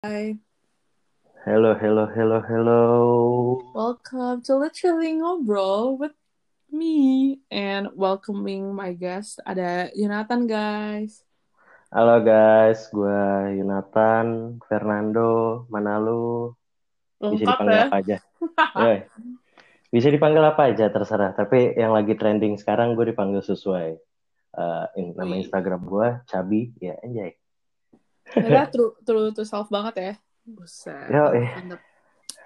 [0.00, 0.32] Hai.
[1.44, 2.82] Hello, hello, hello, hello.
[3.76, 6.16] Welcome to Literally Ngobrol with
[6.72, 11.20] me and welcoming my guest ada Yonatan guys.
[11.92, 16.56] Halo guys, gue Yunatan, Fernando, Manalu.
[17.20, 17.84] Bisa dipanggil ya.
[17.92, 18.16] apa aja.
[20.00, 21.36] Bisa dipanggil apa aja terserah.
[21.36, 24.00] Tapi yang lagi trending sekarang gue dipanggil sesuai
[24.56, 25.36] eh, in- nama.
[25.36, 26.72] Instagram gue, Cabi.
[26.80, 27.36] Ya, anjay.
[28.30, 30.14] Ternyata true, true to self banget ya.
[30.46, 31.08] Buset.
[31.10, 31.48] Yo, eh.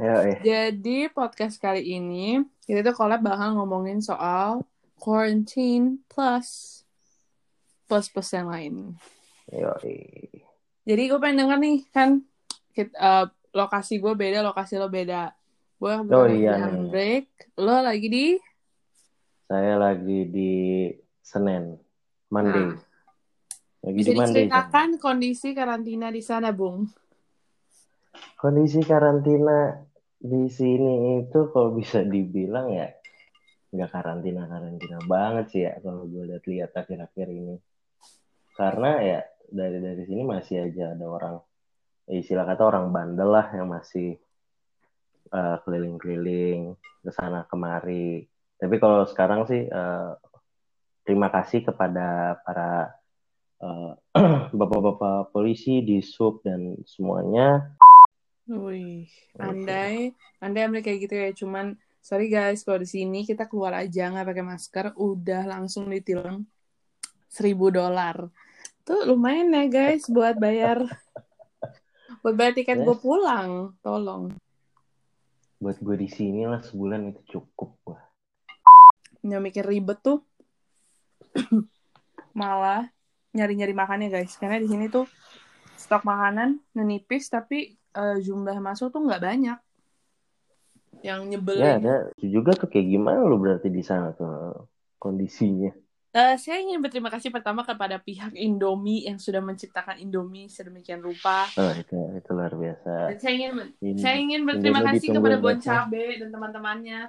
[0.00, 0.36] Yo, eh.
[0.40, 4.64] Jadi podcast kali ini kita tuh collab bakal ngomongin soal
[4.96, 6.80] quarantine plus
[7.84, 8.74] plus plus yang lain.
[9.50, 10.44] Yo, eh.
[10.84, 12.08] Jadi gue pengen denger nih kan
[12.72, 15.32] kit- eh, lokasi gue beda, lokasi lo beda.
[15.76, 16.90] Gue Oh, iya yang nih.
[16.92, 17.24] break,
[17.56, 18.26] lo lagi di
[19.50, 20.52] Saya lagi di
[21.20, 21.74] Senin,
[22.30, 22.70] Monday.
[22.70, 22.78] Nah,
[23.80, 26.84] Lagi bisa di diceritakan kondisi karantina di sana, Bung?
[28.36, 29.72] Kondisi karantina
[30.20, 32.92] di sini itu kalau bisa dibilang ya
[33.70, 37.56] nggak karantina karantina banget sih ya kalau gue lihat-lihat akhir-akhir ini.
[38.52, 41.40] Karena ya dari dari sini masih aja ada orang
[42.04, 44.20] ya istilah kata orang bandel lah yang masih
[45.32, 48.28] eh, keliling-keliling ke sana kemari.
[48.60, 50.10] Tapi kalau sekarang sih eh,
[51.08, 52.99] terima kasih kepada para
[54.58, 57.76] bapak-bapak polisi di sub dan semuanya
[58.50, 59.06] Wih,
[59.38, 60.10] andai,
[60.42, 61.30] andai ambil kayak gitu ya.
[61.30, 66.42] Cuman, sorry guys, kalau di sini kita keluar aja nggak pakai masker, udah langsung ditilang
[67.30, 68.26] seribu dolar.
[68.82, 70.82] Tuh lumayan ya guys buat bayar,
[72.26, 73.78] buat bayar tiket gue pulang.
[73.86, 74.34] Tolong.
[75.60, 78.00] buat gue di sini lah sebulan itu cukup gua
[79.20, 80.24] Nggak mikir ribet tuh,
[82.40, 82.90] malah
[83.32, 84.34] nyari-nyari makannya guys.
[84.36, 85.06] Karena di sini tuh
[85.76, 89.58] stok makanan menipis, tapi eh, jumlah masuk tuh nggak banyak.
[91.00, 91.64] Yang Ya nyebelin.
[91.80, 94.68] ada itu juga tuh kayak gimana lu berarti di sana tuh
[95.00, 95.72] kondisinya.
[96.10, 101.46] Eh, saya ingin berterima kasih pertama kepada pihak Indomie yang sudah menciptakan Indomie sedemikian rupa.
[101.54, 103.14] Oh itu itu luar biasa.
[103.14, 105.58] Dan saya ingin Ini, saya ingin berterima Indomie kasih kepada Bon.
[105.62, 107.00] Cabe dan teman-temannya.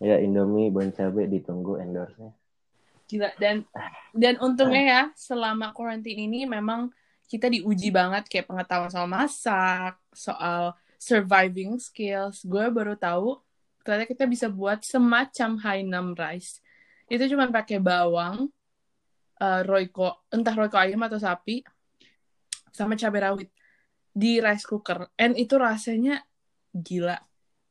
[0.00, 2.32] Ya Indomie Bon Cabe ditunggu endorse-nya.
[3.08, 3.64] Gila dan
[4.12, 6.92] dan untungnya ya selama karantina ini memang
[7.28, 12.44] kita diuji banget kayak pengetahuan soal masak, soal surviving skills.
[12.44, 13.40] Gue baru tahu
[13.84, 16.60] ternyata kita bisa buat semacam Hainam rice.
[17.08, 18.52] Itu cuma pakai bawang,
[19.40, 21.64] eh, royco, entah royco ayam atau sapi,
[22.68, 23.48] sama cabai rawit
[24.12, 25.08] di rice cooker.
[25.16, 26.20] And itu rasanya
[26.76, 27.16] gila,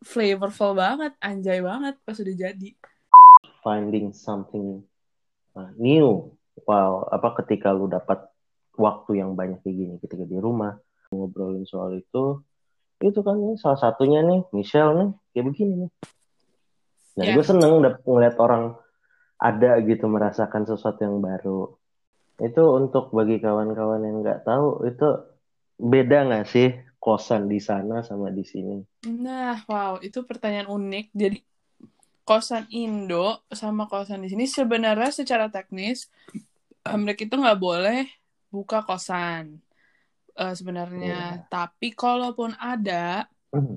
[0.00, 2.70] flavorful banget, anjay banget pas udah jadi.
[3.60, 4.80] Finding something
[5.56, 6.30] uh, new.
[6.64, 8.28] Wow, apa ketika lu dapat
[8.76, 10.76] waktu yang banyak kayak gini ketika di rumah
[11.12, 12.44] ngobrolin soal itu
[13.00, 15.90] itu kan salah satunya nih Michelle nih kayak begini nih.
[17.16, 17.34] Dan Ya.
[17.36, 18.76] gue seneng udah ngeliat orang
[19.36, 21.76] ada gitu merasakan sesuatu yang baru.
[22.40, 25.08] Itu untuk bagi kawan-kawan yang nggak tahu itu
[25.76, 28.80] beda nggak sih kosan di sana sama di sini?
[29.08, 31.06] Nah, wow, itu pertanyaan unik.
[31.12, 31.38] Jadi
[32.26, 36.10] kosan Indo sama kosan di sini sebenarnya secara teknis
[36.94, 38.06] mereka itu nggak boleh
[38.50, 39.58] buka kosan
[40.38, 41.46] eh, sebenarnya.
[41.50, 43.26] Tapi kalaupun ada,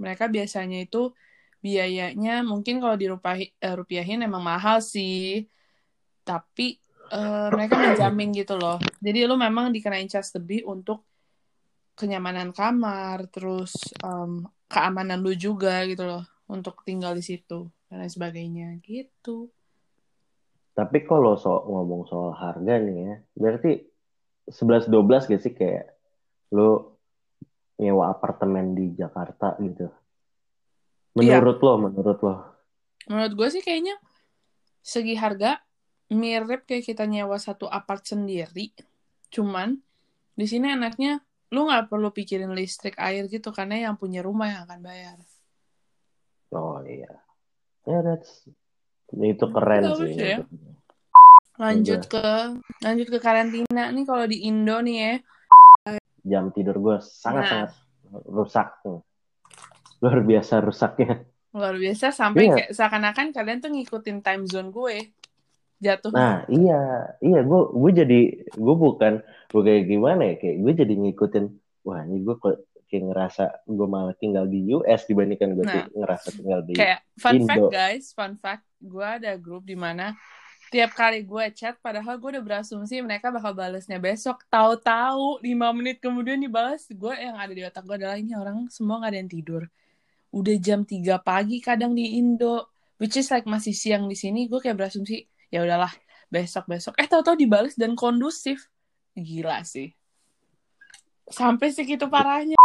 [0.00, 1.12] mereka biasanya itu
[1.60, 5.44] biayanya mungkin kalau dirupahi eh, rupiahin emang mahal sih.
[6.24, 6.80] Tapi
[7.12, 8.80] eh, mereka menjamin gitu loh.
[9.04, 11.04] Jadi lu memang dikenain charge lebih untuk
[11.94, 13.70] kenyamanan kamar, terus
[14.02, 19.46] em, keamanan lu juga gitu loh untuk tinggal di situ dan lain sebagainya gitu.
[20.74, 23.86] Tapi kalau so ngomong soal harga nih ya, berarti
[24.50, 25.94] 11-12 gak sih kayak
[26.50, 26.90] lu
[27.78, 29.86] nyewa apartemen di Jakarta gitu?
[31.14, 32.34] Menurut lo, menurut lo?
[33.06, 33.94] Menurut gue sih kayaknya
[34.82, 35.62] segi harga
[36.10, 38.74] mirip kayak kita nyewa satu apart sendiri.
[39.30, 39.78] Cuman
[40.34, 41.22] di sini enaknya
[41.54, 45.22] lu nggak perlu pikirin listrik air gitu karena yang punya rumah yang akan bayar.
[46.50, 47.22] Oh iya.
[47.84, 48.48] Ya, that's
[49.12, 50.16] itu keren Bagus sih.
[50.16, 50.38] ya.
[51.54, 52.24] Lanjut ke
[52.82, 55.14] lanjut ke karantina nih kalau di Indo nih ya.
[56.24, 57.04] Jam tidur gue Nah.
[57.04, 57.70] sangat-sangat
[58.26, 58.68] rusak.
[60.00, 61.22] Luar biasa rusaknya.
[61.54, 62.54] Luar biasa sampai Iya.
[62.58, 64.96] kayak seakan-akan kalian tuh ngikutin time zone gue.
[65.78, 66.10] Jatuh.
[66.10, 66.80] Nah iya,
[67.20, 68.20] iya gue gue jadi
[68.50, 69.20] gue bukan
[69.52, 71.44] gue kayak gimana ya kayak gue jadi ngikutin.
[71.84, 72.56] Wah ini gue kok
[72.94, 75.90] kayak ngerasa gue malah tinggal di US dibandingkan gue Nah.
[75.90, 77.46] ngerasa tinggal di kayak fun Indo.
[77.50, 80.14] fact guys, fun fact, gue ada grup di mana
[80.70, 84.46] tiap kali gue chat padahal gue udah berasumsi mereka bakal balesnya besok.
[84.46, 89.02] Tahu-tahu lima menit kemudian dibalas gue yang ada di otak gue adalah ini orang semua
[89.02, 89.62] nggak ada yang tidur.
[90.30, 92.70] Udah jam 3 pagi kadang di Indo
[93.02, 95.90] which is like masih siang di sini gue kayak berasumsi ya udahlah
[96.30, 98.66] besok besok eh tahu-tahu dibales dan kondusif.
[99.14, 99.94] Gila sih.
[101.30, 102.58] Sampai segitu parahnya